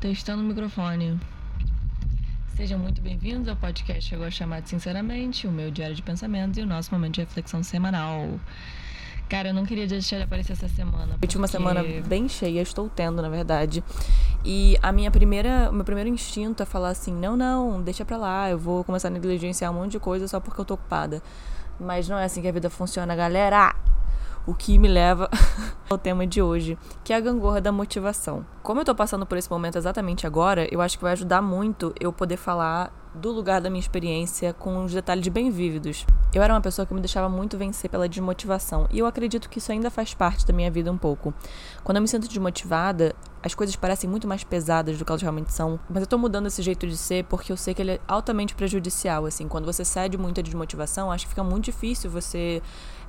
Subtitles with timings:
[0.00, 1.18] Testando o microfone.
[2.56, 5.96] Sejam muito bem-vindos ao podcast que eu gosto de chamar de Sinceramente, o meu diário
[5.96, 8.38] de pensamentos e o nosso momento de reflexão semanal.
[9.28, 11.16] Cara, eu não queria deixar de aparecer essa semana.
[11.20, 13.82] Eu tive uma semana bem cheia, estou tendo, na verdade.
[14.44, 18.16] E a minha primeira, o meu primeiro instinto é falar assim: não, não, deixa pra
[18.16, 21.20] lá, eu vou começar a negligenciar um monte de coisa só porque eu tô ocupada.
[21.80, 23.74] Mas não é assim que a vida funciona, galera.
[24.48, 25.28] O que me leva
[25.90, 28.46] ao tema de hoje, que é a gangorra da motivação.
[28.62, 31.92] Como eu tô passando por esse momento exatamente agora, eu acho que vai ajudar muito
[32.00, 36.06] eu poder falar do lugar da minha experiência com os detalhes bem vívidos.
[36.32, 39.58] Eu era uma pessoa que me deixava muito vencer pela desmotivação, e eu acredito que
[39.58, 41.34] isso ainda faz parte da minha vida um pouco.
[41.84, 45.52] Quando eu me sinto desmotivada, as coisas parecem muito mais pesadas do que elas realmente
[45.52, 48.00] são, mas eu tô mudando esse jeito de ser porque eu sei que ele é
[48.06, 52.62] altamente prejudicial, assim, quando você cede muito à desmotivação, acho que fica muito difícil você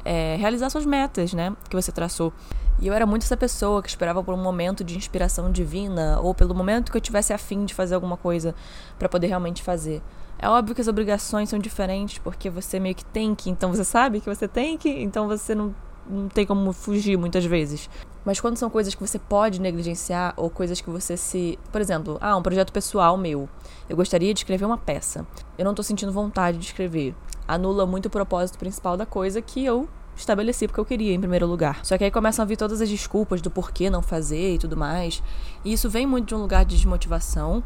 [0.03, 2.33] é, realizar suas metas, né, que você traçou.
[2.81, 6.33] E eu era muito essa pessoa que esperava por um momento de inspiração divina ou
[6.33, 8.55] pelo momento que eu tivesse afim de fazer alguma coisa
[8.97, 10.01] para poder realmente fazer.
[10.37, 13.83] É óbvio que as obrigações são diferentes porque você meio que tem que, então você
[13.83, 15.75] sabe que você tem que, então você não,
[16.09, 17.89] não tem como fugir muitas vezes.
[18.23, 21.57] Mas quando são coisas que você pode negligenciar ou coisas que você se.
[21.71, 23.49] Por exemplo, ah, um projeto pessoal meu.
[23.89, 25.25] Eu gostaria de escrever uma peça.
[25.57, 27.15] Eu não tô sentindo vontade de escrever.
[27.49, 31.47] Anula muito o propósito principal da coisa que eu estabeleci porque eu queria em primeiro
[31.47, 31.83] lugar.
[31.83, 34.77] Só que aí começam a vir todas as desculpas do porquê não fazer e tudo
[34.77, 35.23] mais.
[35.65, 37.63] E isso vem muito de um lugar de desmotivação.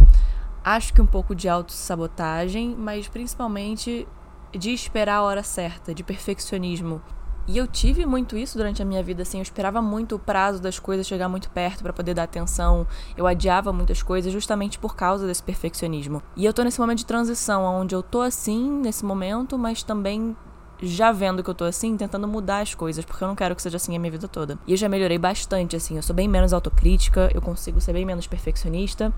[0.63, 4.07] Acho que um pouco de autossabotagem, mas principalmente
[4.53, 7.01] de esperar a hora certa, de perfeccionismo.
[7.47, 10.61] E eu tive muito isso durante a minha vida, assim, eu esperava muito o prazo
[10.61, 12.87] das coisas chegar muito perto para poder dar atenção.
[13.17, 16.21] Eu adiava muitas coisas justamente por causa desse perfeccionismo.
[16.37, 20.35] E eu tô nesse momento de transição, onde eu tô assim nesse momento, mas também
[20.81, 23.61] já vendo que eu tô assim, tentando mudar as coisas, porque eu não quero que
[23.61, 24.57] seja assim a minha vida toda.
[24.67, 28.05] E eu já melhorei bastante, assim, eu sou bem menos autocrítica, eu consigo ser bem
[28.05, 29.13] menos perfeccionista.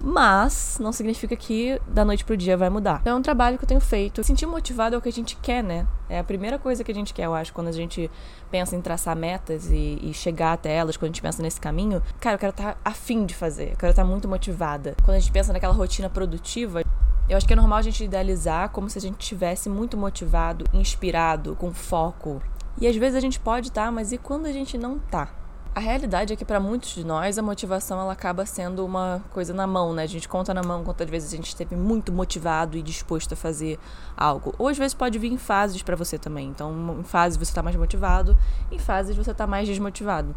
[0.00, 2.98] Mas não significa que da noite pro dia vai mudar.
[3.00, 4.22] Então é um trabalho que eu tenho feito.
[4.22, 5.86] Sentir motivado é o que a gente quer, né?
[6.08, 8.10] É a primeira coisa que a gente quer, eu acho, quando a gente
[8.50, 12.02] pensa em traçar metas e, e chegar até elas, quando a gente pensa nesse caminho.
[12.20, 14.94] Cara, eu quero estar afim de fazer, eu quero estar muito motivada.
[15.04, 16.82] Quando a gente pensa naquela rotina produtiva,
[17.28, 20.66] eu acho que é normal a gente idealizar como se a gente estivesse muito motivado,
[20.74, 22.42] inspirado, com foco.
[22.78, 25.30] E às vezes a gente pode estar, tá, mas e quando a gente não tá?
[25.76, 29.52] A realidade é que para muitos de nós a motivação ela acaba sendo uma coisa
[29.52, 30.04] na mão, né?
[30.04, 33.36] A gente conta na mão quantas vezes a gente esteve muito motivado e disposto a
[33.36, 33.76] fazer
[34.16, 34.54] algo.
[34.56, 36.46] Ou às vezes pode vir em fases para você também.
[36.46, 38.38] Então, em fases você tá mais motivado,
[38.70, 40.32] em fases você tá mais desmotivado.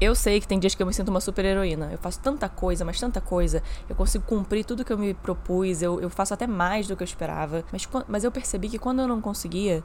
[0.00, 1.90] Eu sei que tem dias que eu me sinto uma super heroína.
[1.92, 3.62] Eu faço tanta coisa, mas tanta coisa.
[3.90, 5.82] Eu consigo cumprir tudo que eu me propus.
[5.82, 7.62] Eu, eu faço até mais do que eu esperava.
[7.70, 9.84] Mas, mas eu percebi que quando eu não conseguia,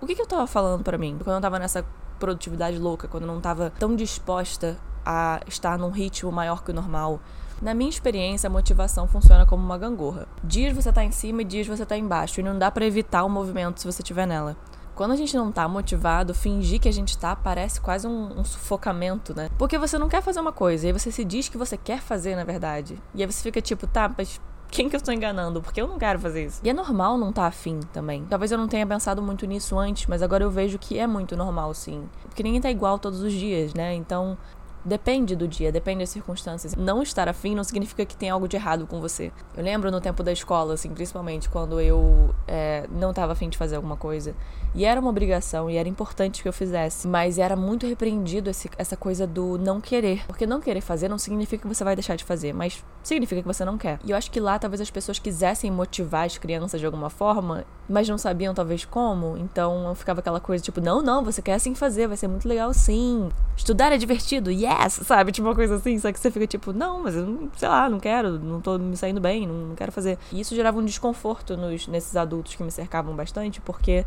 [0.00, 1.16] o que, que eu tava falando para mim?
[1.22, 1.84] Quando eu tava nessa
[2.22, 6.74] produtividade louca, quando eu não tava tão disposta a estar num ritmo maior que o
[6.74, 7.20] normal.
[7.60, 10.28] Na minha experiência, a motivação funciona como uma gangorra.
[10.44, 13.24] Dias você tá em cima e dias você tá embaixo, e não dá para evitar
[13.24, 14.56] o movimento se você estiver nela.
[14.94, 18.44] Quando a gente não tá motivado, fingir que a gente tá parece quase um, um,
[18.44, 19.48] sufocamento, né?
[19.58, 22.00] Porque você não quer fazer uma coisa, e aí você se diz que você quer
[22.00, 22.96] fazer, na verdade.
[23.16, 24.40] E aí você fica tipo, tá, mas
[24.72, 25.60] quem que eu estou enganando?
[25.60, 26.60] Porque eu não quero fazer isso.
[26.64, 28.24] E é normal não estar tá afim também.
[28.24, 31.36] Talvez eu não tenha pensado muito nisso antes, mas agora eu vejo que é muito
[31.36, 32.08] normal, sim.
[32.24, 33.94] Porque ninguém tá igual todos os dias, né?
[33.94, 34.36] Então,
[34.84, 36.74] Depende do dia, depende das circunstâncias.
[36.74, 39.30] Não estar afim não significa que tem algo de errado com você.
[39.56, 43.56] Eu lembro no tempo da escola, assim, principalmente quando eu é, não estava afim de
[43.56, 44.34] fazer alguma coisa.
[44.74, 47.06] E era uma obrigação e era importante que eu fizesse.
[47.06, 50.26] Mas era muito repreendido esse, essa coisa do não querer.
[50.26, 53.46] Porque não querer fazer não significa que você vai deixar de fazer, mas significa que
[53.46, 53.98] você não quer.
[54.04, 57.64] E eu acho que lá talvez as pessoas quisessem motivar as crianças de alguma forma,
[57.88, 59.36] mas não sabiam talvez como.
[59.36, 62.72] Então ficava aquela coisa tipo, não, não, você quer assim fazer, vai ser muito legal
[62.72, 63.28] sim.
[63.56, 65.32] Estudar é divertido, yes, sabe?
[65.32, 68.00] Tipo uma coisa assim, só que você fica tipo, não, mas eu, sei lá, não
[68.00, 70.18] quero, não tô me saindo bem, não, não quero fazer.
[70.30, 74.04] E isso gerava um desconforto nos, nesses adultos que me cercavam bastante, porque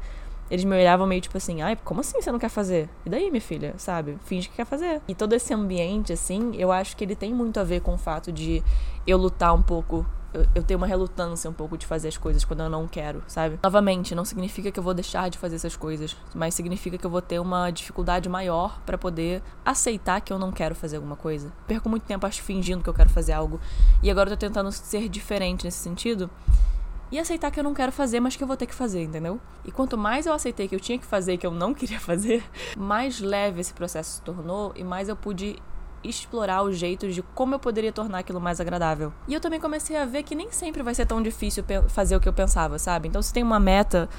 [0.50, 2.88] eles me olhavam meio tipo assim, ai, como assim você não quer fazer?
[3.06, 4.18] E daí, minha filha, sabe?
[4.26, 5.02] Finge que quer fazer.
[5.08, 7.98] E todo esse ambiente, assim, eu acho que ele tem muito a ver com o
[7.98, 8.64] fato de
[9.08, 12.44] eu lutar um pouco eu, eu tenho uma relutância um pouco de fazer as coisas
[12.44, 13.58] quando eu não quero, sabe?
[13.64, 17.10] Novamente, não significa que eu vou deixar de fazer essas coisas, mas significa que eu
[17.10, 21.54] vou ter uma dificuldade maior para poder aceitar que eu não quero fazer alguma coisa.
[21.66, 23.62] Perco muito tempo, acho, fingindo que eu quero fazer algo.
[24.04, 26.30] E agora eu tô tentando ser diferente nesse sentido
[27.12, 29.40] e aceitar que eu não quero fazer, mas que eu vou ter que fazer, entendeu?
[29.64, 32.00] E quanto mais eu aceitei que eu tinha que fazer e que eu não queria
[32.00, 32.44] fazer,
[32.78, 35.58] mais leve esse processo se tornou e mais eu pude
[36.10, 39.12] explorar os jeitos de como eu poderia tornar aquilo mais agradável.
[39.28, 42.20] E eu também comecei a ver que nem sempre vai ser tão difícil fazer o
[42.20, 43.08] que eu pensava, sabe?
[43.08, 44.10] Então, se tem uma meta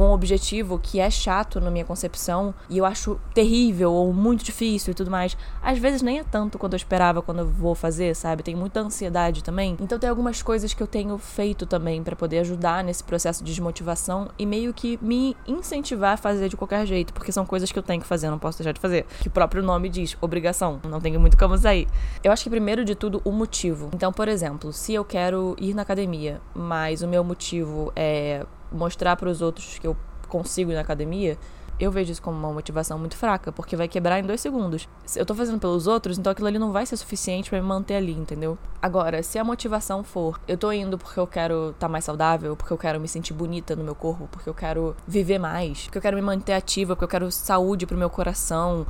[0.00, 4.92] um objetivo que é chato na minha concepção e eu acho terrível ou muito difícil
[4.92, 8.14] e tudo mais, às vezes nem é tanto quanto eu esperava quando eu vou fazer,
[8.14, 8.42] sabe?
[8.42, 9.76] Tem muita ansiedade também.
[9.80, 13.52] Então tem algumas coisas que eu tenho feito também para poder ajudar nesse processo de
[13.52, 17.78] desmotivação e meio que me incentivar a fazer de qualquer jeito, porque são coisas que
[17.78, 19.06] eu tenho que fazer, não posso deixar de fazer.
[19.20, 21.88] Que o próprio nome diz, obrigação, não tenho muito como sair.
[22.22, 23.90] Eu acho que primeiro de tudo o motivo.
[23.94, 29.16] Então, por exemplo, se eu quero ir na academia, mas o meu motivo é mostrar
[29.16, 29.96] para os outros que eu
[30.28, 31.38] consigo na academia,
[31.78, 34.88] eu vejo isso como uma motivação muito fraca, porque vai quebrar em dois segundos.
[35.04, 37.66] Se eu tô fazendo pelos outros, então aquilo ali não vai ser suficiente para me
[37.66, 38.56] manter ali, entendeu?
[38.80, 42.56] Agora, se a motivação for, eu tô indo porque eu quero estar tá mais saudável,
[42.56, 45.98] porque eu quero me sentir bonita no meu corpo, porque eu quero viver mais, porque
[45.98, 48.86] eu quero me manter ativa, porque eu quero saúde pro meu coração,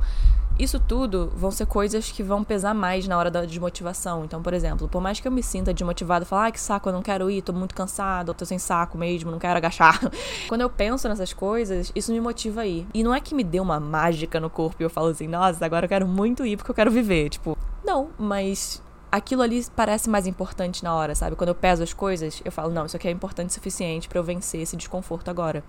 [0.59, 4.25] isso tudo vão ser coisas que vão pesar mais na hora da desmotivação.
[4.25, 6.93] Então, por exemplo, por mais que eu me sinta desmotivada, falar, ai que saco, eu
[6.93, 9.99] não quero ir, tô muito cansada, tô sem saco mesmo, não quero agachar.
[10.47, 12.87] Quando eu penso nessas coisas, isso me motiva a ir.
[12.93, 15.65] E não é que me dê uma mágica no corpo e eu falo assim, nossa,
[15.65, 17.29] agora eu quero muito ir porque eu quero viver.
[17.29, 18.81] Tipo, não, mas
[19.11, 21.35] aquilo ali parece mais importante na hora, sabe?
[21.35, 24.19] Quando eu peso as coisas, eu falo, não, isso aqui é importante o suficiente para
[24.19, 25.63] eu vencer esse desconforto agora.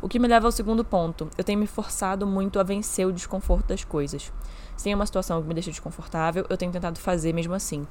[0.00, 1.28] O que me leva ao segundo ponto.
[1.36, 4.32] Eu tenho me forçado muito a vencer o desconforto das coisas.
[4.76, 7.84] Se tem uma situação que me deixa desconfortável, eu tenho tentado fazer mesmo assim.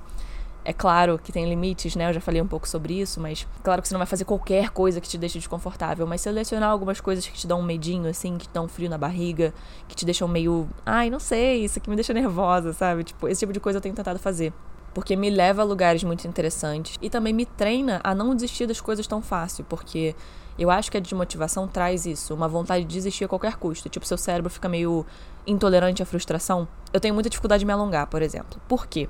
[0.63, 2.09] É claro que tem limites, né?
[2.09, 4.69] Eu já falei um pouco sobre isso, mas claro que você não vai fazer qualquer
[4.69, 8.38] coisa que te deixe desconfortável, mas selecionar algumas coisas que te dão um medinho, assim,
[8.38, 9.54] que te dão um frio na barriga,
[9.88, 10.68] que te deixam meio.
[10.86, 13.04] Ai, não sei, isso aqui me deixa nervosa, sabe?
[13.04, 14.54] Tipo, esse tipo de coisa eu tenho tentado fazer
[14.94, 18.81] porque me leva a lugares muito interessantes e também me treina a não desistir das
[18.81, 20.15] coisas tão fácil, porque
[20.57, 23.89] eu acho que a desmotivação traz isso, uma vontade de desistir a qualquer custo.
[23.89, 25.06] Tipo, seu cérebro fica meio
[25.45, 26.68] intolerante à frustração.
[26.92, 28.59] Eu tenho muita dificuldade de me alongar, por exemplo.
[28.68, 29.07] Por quê?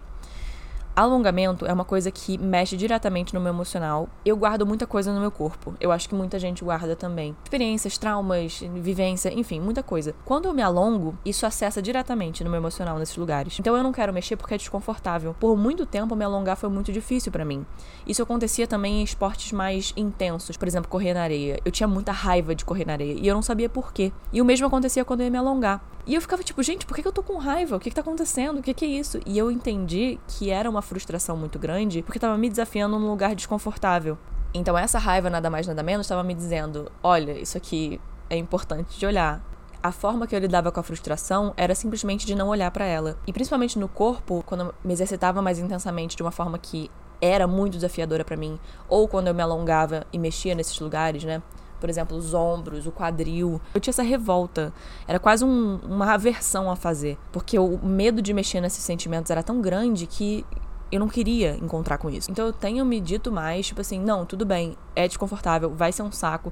[0.98, 4.10] Alongamento é uma coisa que mexe diretamente no meu emocional.
[4.26, 5.76] Eu guardo muita coisa no meu corpo.
[5.80, 7.36] Eu acho que muita gente guarda também.
[7.44, 10.16] Experiências, traumas, vivência, enfim, muita coisa.
[10.26, 13.60] Quando eu me alongo, isso acessa diretamente no meu emocional nesses lugares.
[13.60, 15.36] Então eu não quero mexer porque é desconfortável.
[15.40, 17.64] Por muito tempo, me alongar foi muito difícil para mim.
[18.08, 21.60] Isso acontecia também em esportes mais intensos, por exemplo, correr na areia.
[21.64, 24.12] Eu tinha muita raiva de correr na areia e eu não sabia por quê.
[24.34, 25.80] E o mesmo acontecia quando eu ia me alongar.
[26.08, 27.76] E eu ficava tipo, gente, por que eu tô com raiva?
[27.76, 28.60] O que, que tá acontecendo?
[28.60, 29.20] O que, que é isso?
[29.26, 33.36] E eu entendi que era uma frustração muito grande porque tava me desafiando num lugar
[33.36, 34.18] desconfortável.
[34.54, 38.00] Então essa raiva, nada mais nada menos, estava me dizendo: olha, isso aqui
[38.30, 39.44] é importante de olhar.
[39.84, 43.18] A forma que eu lidava com a frustração era simplesmente de não olhar para ela.
[43.28, 46.90] E principalmente no corpo, quando eu me exercitava mais intensamente de uma forma que
[47.22, 51.42] era muito desafiadora para mim, ou quando eu me alongava e mexia nesses lugares, né?
[51.80, 53.62] por exemplo, os ombros, o quadril.
[53.74, 54.74] Eu tinha essa revolta.
[55.08, 57.18] Era quase um, uma aversão a fazer.
[57.32, 60.46] Porque o medo de mexer nesses sentimentos era tão grande que
[60.92, 62.32] eu não queria encontrar com isso.
[62.32, 66.04] Então eu tenho me dito mais, tipo assim, não, tudo bem, é desconfortável, vai ser
[66.04, 66.52] um saco,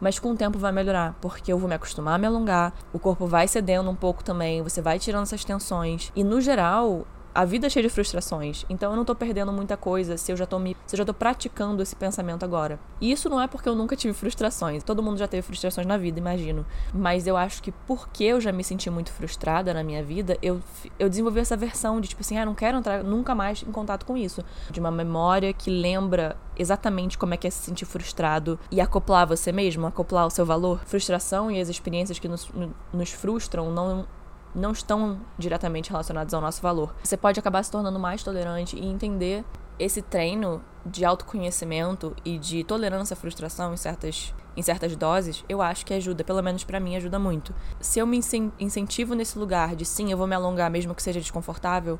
[0.00, 2.98] mas com o tempo vai melhorar, porque eu vou me acostumar a me alongar, o
[2.98, 6.10] corpo vai cedendo um pouco também, você vai tirando essas tensões.
[6.14, 9.76] E no geral, a vida é cheia de frustrações, então eu não tô perdendo muita
[9.76, 12.78] coisa se eu já tô me, se eu já tô praticando esse pensamento agora.
[13.00, 14.82] E isso não é porque eu nunca tive frustrações.
[14.82, 16.66] Todo mundo já teve frustrações na vida, imagino.
[16.92, 20.60] Mas eu acho que porque eu já me senti muito frustrada na minha vida, eu,
[20.98, 24.04] eu desenvolvi essa versão de tipo assim, ah, não quero entrar nunca mais em contato
[24.04, 24.44] com isso.
[24.70, 29.26] De uma memória que lembra exatamente como é que é se sentir frustrado e acoplar
[29.26, 30.80] você mesmo, acoplar o seu valor.
[30.84, 32.50] Frustração e as experiências que nos,
[32.92, 34.06] nos frustram não
[34.54, 36.94] não estão diretamente relacionados ao nosso valor.
[37.02, 39.44] Você pode acabar se tornando mais tolerante e entender
[39.78, 45.62] esse treino de autoconhecimento e de tolerância à frustração em certas, em certas doses, eu
[45.62, 47.54] acho que ajuda, pelo menos para mim ajuda muito.
[47.80, 48.20] Se eu me
[48.60, 51.98] incentivo nesse lugar de sim, eu vou me alongar mesmo que seja desconfortável,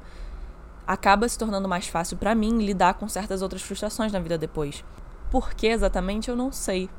[0.86, 4.84] acaba se tornando mais fácil para mim lidar com certas outras frustrações na vida depois.
[5.30, 6.90] Por que exatamente eu não sei.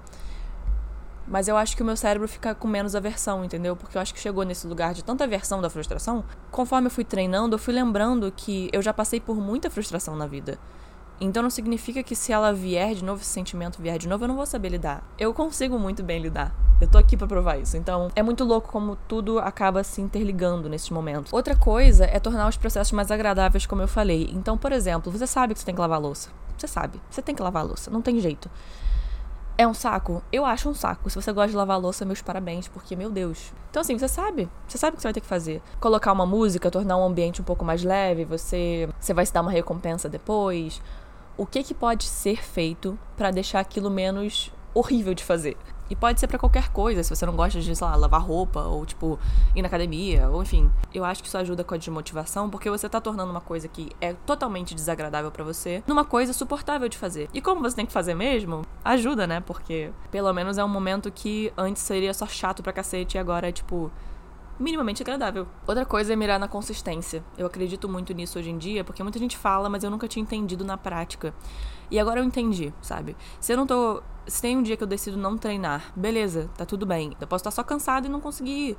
[1.27, 3.75] Mas eu acho que o meu cérebro fica com menos aversão, entendeu?
[3.75, 6.23] Porque eu acho que chegou nesse lugar de tanta aversão da frustração.
[6.51, 10.27] Conforme eu fui treinando, eu fui lembrando que eu já passei por muita frustração na
[10.27, 10.59] vida.
[11.21, 14.27] Então não significa que se ela vier de novo, esse sentimento vier de novo, eu
[14.27, 15.03] não vou saber lidar.
[15.17, 16.53] Eu consigo muito bem lidar.
[16.81, 17.77] Eu tô aqui para provar isso.
[17.77, 21.31] Então é muito louco como tudo acaba se interligando nesses momentos.
[21.31, 24.29] Outra coisa é tornar os processos mais agradáveis, como eu falei.
[24.33, 26.29] Então, por exemplo, você sabe que você tem que lavar a louça.
[26.57, 28.49] Você sabe, você tem que lavar a louça, não tem jeito.
[29.55, 30.23] É um saco?
[30.31, 31.09] Eu acho um saco.
[31.09, 33.53] Se você gosta de lavar louça, meus parabéns, porque, meu Deus.
[33.69, 34.49] Então, assim, você sabe.
[34.67, 35.61] Você sabe o que você vai ter que fazer.
[35.79, 39.41] Colocar uma música, tornar um ambiente um pouco mais leve, você, você vai se dar
[39.41, 40.81] uma recompensa depois.
[41.37, 45.55] O que, que pode ser feito para deixar aquilo menos horrível de fazer?
[45.93, 48.61] E pode ser para qualquer coisa, se você não gosta de, sei lá, lavar roupa,
[48.61, 49.19] ou tipo,
[49.55, 50.71] ir na academia, ou enfim.
[50.91, 53.91] Eu acho que isso ajuda com a desmotivação, porque você tá tornando uma coisa que
[54.01, 57.29] é totalmente desagradável para você numa coisa suportável de fazer.
[57.31, 59.39] E como você tem que fazer mesmo, ajuda, né?
[59.39, 63.49] Porque pelo menos é um momento que antes seria só chato pra cacete e agora
[63.49, 63.91] é tipo
[64.59, 65.47] minimamente agradável.
[65.67, 67.23] Outra coisa é mirar na consistência.
[67.37, 70.21] Eu acredito muito nisso hoje em dia, porque muita gente fala, mas eu nunca tinha
[70.21, 71.33] entendido na prática.
[71.89, 73.15] E agora eu entendi, sabe?
[73.39, 74.01] Se eu não tô.
[74.25, 77.15] Se tem um dia que eu decido não treinar, beleza, tá tudo bem.
[77.19, 78.77] Eu posso estar só cansado e não conseguir ir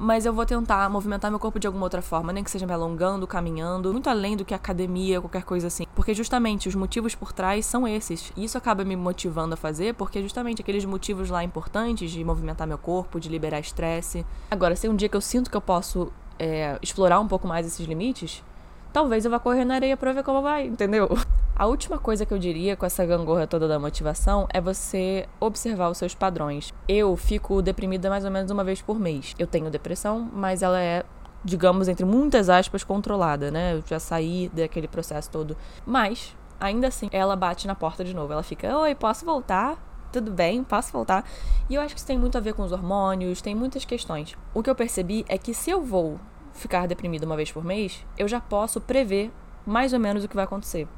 [0.00, 2.72] mas eu vou tentar movimentar meu corpo de alguma outra forma, nem que seja me
[2.72, 5.84] alongando, caminhando, muito além do que academia, qualquer coisa assim.
[5.94, 8.32] Porque justamente os motivos por trás são esses.
[8.34, 12.66] E isso acaba me motivando a fazer, porque justamente aqueles motivos lá importantes de movimentar
[12.66, 14.24] meu corpo, de liberar estresse.
[14.50, 17.66] Agora, se um dia que eu sinto que eu posso é, explorar um pouco mais
[17.66, 18.42] esses limites,
[18.92, 21.08] talvez eu vá correr na areia pra ver como vai, entendeu?
[21.54, 25.90] A última coisa que eu diria com essa gangorra toda da motivação é você observar
[25.90, 26.72] os seus padrões.
[26.88, 29.34] Eu fico deprimida mais ou menos uma vez por mês.
[29.38, 31.04] Eu tenho depressão, mas ela é
[31.44, 33.74] digamos, entre muitas aspas, controlada, né?
[33.74, 35.56] Eu já saí daquele processo todo.
[35.86, 38.32] Mas, ainda assim, ela bate na porta de novo.
[38.32, 39.76] Ela fica: Oi, posso voltar?
[40.12, 41.24] Tudo bem, posso voltar?
[41.68, 44.36] E eu acho que isso tem muito a ver com os hormônios, tem muitas questões.
[44.52, 46.18] O que eu percebi é que se eu vou
[46.52, 49.30] ficar deprimida uma vez por mês, eu já posso prever
[49.66, 50.88] mais ou menos o que vai acontecer.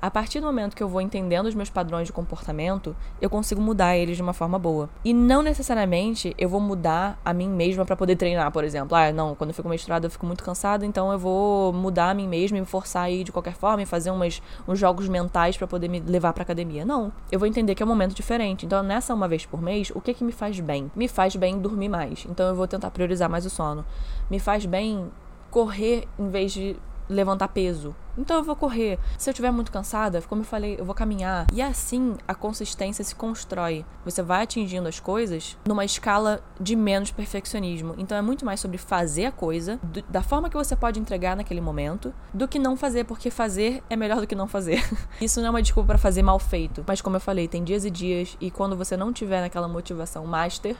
[0.00, 3.60] A partir do momento que eu vou entendendo os meus padrões de comportamento, eu consigo
[3.60, 4.88] mudar eles de uma forma boa.
[5.04, 8.96] E não necessariamente eu vou mudar a mim mesma para poder treinar, por exemplo.
[8.96, 12.14] Ah, não, quando eu fico menstruada eu fico muito cansada, então eu vou mudar a
[12.14, 15.08] mim mesma e me forçar a ir de qualquer forma e fazer umas, uns jogos
[15.08, 16.84] mentais para poder me levar pra academia.
[16.84, 17.12] Não.
[17.32, 18.64] Eu vou entender que é um momento diferente.
[18.66, 20.92] Então, nessa uma vez por mês, o que que me faz bem?
[20.94, 22.24] Me faz bem dormir mais.
[22.30, 23.84] Então, eu vou tentar priorizar mais o sono.
[24.30, 25.10] Me faz bem
[25.50, 26.76] correr em vez de
[27.08, 27.94] levantar peso.
[28.16, 28.98] Então eu vou correr.
[29.16, 31.46] Se eu estiver muito cansada, como eu falei, eu vou caminhar.
[31.52, 33.84] E assim a consistência se constrói.
[34.04, 37.94] Você vai atingindo as coisas numa escala de menos perfeccionismo.
[37.96, 41.36] Então é muito mais sobre fazer a coisa do, da forma que você pode entregar
[41.36, 44.82] naquele momento do que não fazer, porque fazer é melhor do que não fazer.
[45.20, 46.84] Isso não é uma desculpa para fazer mal feito.
[46.86, 50.26] Mas como eu falei, tem dias e dias e quando você não tiver naquela motivação
[50.26, 50.76] master,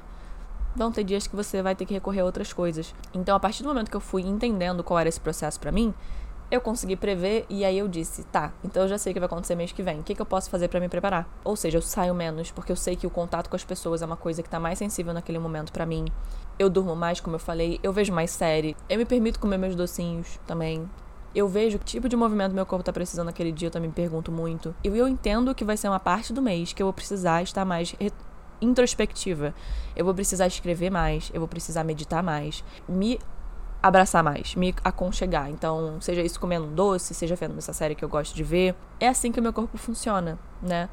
[0.79, 2.95] vão ter dias que você vai ter que recorrer a outras coisas.
[3.13, 5.93] Então, a partir do momento que eu fui entendendo qual era esse processo para mim,
[6.51, 9.27] eu consegui prever e aí eu disse, tá, então eu já sei o que vai
[9.27, 10.01] acontecer mês que vem.
[10.01, 11.29] O que, que eu posso fazer para me preparar?
[11.45, 14.07] Ou seja, eu saio menos, porque eu sei que o contato com as pessoas é
[14.07, 16.07] uma coisa que tá mais sensível naquele momento para mim.
[16.59, 19.77] Eu durmo mais, como eu falei, eu vejo mais série, eu me permito comer meus
[19.77, 20.89] docinhos também.
[21.35, 23.95] Eu vejo que tipo de movimento meu corpo tá precisando naquele dia, eu também me
[23.95, 24.75] pergunto muito.
[24.83, 27.67] E eu entendo que vai ser uma parte do mês que eu vou precisar estar
[27.67, 27.95] mais
[28.61, 29.55] introspectiva.
[29.97, 33.19] Eu vou precisar escrever mais, eu vou precisar meditar mais, me
[33.83, 35.51] abraçar mais, me aconchegar.
[35.51, 38.75] Então, seja isso comendo um doce, seja vendo essa série que eu gosto de ver.
[38.99, 40.89] É assim que o meu corpo funciona, né?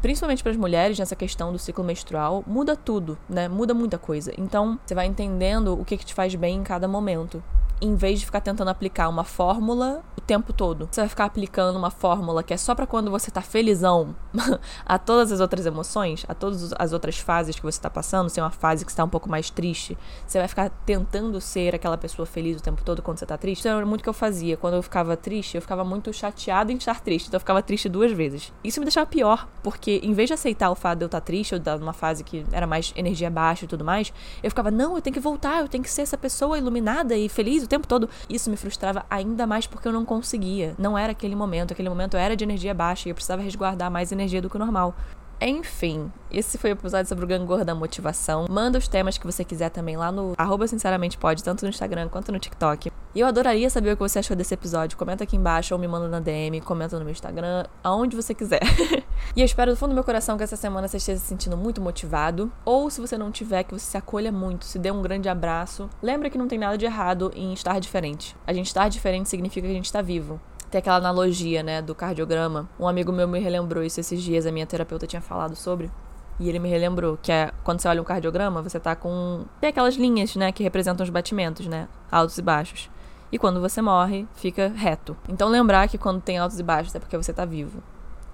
[0.00, 3.48] Principalmente para as mulheres, nessa questão do ciclo menstrual, muda tudo, né?
[3.48, 4.32] Muda muita coisa.
[4.38, 7.42] Então, você vai entendendo o que, que te faz bem em cada momento
[7.80, 10.88] em vez de ficar tentando aplicar uma fórmula o tempo todo.
[10.90, 14.14] Você vai ficar aplicando uma fórmula que é só para quando você tá felizão
[14.84, 18.40] a todas as outras emoções, a todas as outras fases que você tá passando, se
[18.40, 21.96] é uma fase que está um pouco mais triste, você vai ficar tentando ser aquela
[21.96, 23.60] pessoa feliz o tempo todo quando você tá triste.
[23.60, 24.56] Isso era muito o que eu fazia.
[24.56, 27.88] Quando eu ficava triste, eu ficava muito chateada em estar triste, então eu ficava triste
[27.88, 28.52] duas vezes.
[28.62, 31.54] Isso me deixava pior, porque em vez de aceitar o fato de eu estar triste,
[31.54, 34.96] ou estar numa fase que era mais energia baixa e tudo mais, eu ficava, não,
[34.96, 38.08] eu tenho que voltar, eu tenho que ser essa pessoa iluminada e feliz tempo todo.
[38.28, 40.74] Isso me frustrava ainda mais porque eu não conseguia.
[40.78, 41.72] Não era aquele momento.
[41.72, 44.58] Aquele momento era de energia baixa e eu precisava resguardar mais energia do que o
[44.58, 44.94] normal.
[45.40, 48.46] Enfim, esse foi o episódio sobre o gangor da motivação.
[48.50, 52.08] Manda os temas que você quiser também lá no arroba sinceramente pode, tanto no Instagram
[52.08, 52.90] quanto no TikTok.
[53.14, 54.98] E eu adoraria saber o que você achou desse episódio.
[54.98, 58.60] Comenta aqui embaixo ou me manda na DM, comenta no meu Instagram, aonde você quiser.
[59.34, 61.56] e eu espero do fundo do meu coração que essa semana você esteja se sentindo
[61.56, 62.52] muito motivado.
[62.64, 65.88] Ou se você não tiver, que você se acolha muito, se dê um grande abraço.
[66.02, 68.36] Lembra que não tem nada de errado em estar diferente.
[68.46, 70.38] A gente estar diferente significa que a gente está vivo.
[70.70, 72.68] Tem aquela analogia, né, do cardiograma.
[72.78, 75.90] Um amigo meu me relembrou isso esses dias, a minha terapeuta tinha falado sobre.
[76.38, 79.44] E ele me relembrou que é quando você olha um cardiograma, você tá com.
[79.60, 81.88] Tem aquelas linhas, né, que representam os batimentos, né?
[82.12, 82.90] Altos e baixos.
[83.30, 85.16] E quando você morre, fica reto.
[85.28, 87.82] Então lembrar que quando tem altos e baixos é porque você tá vivo.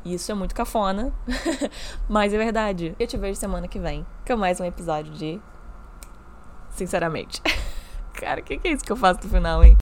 [0.04, 1.12] Isso é muito cafona,
[2.08, 2.94] mas é verdade.
[2.98, 5.40] Eu te vejo semana que vem com mais um episódio de.
[6.70, 7.40] Sinceramente.
[8.12, 9.72] Cara, o que, que é isso que eu faço no final, hein?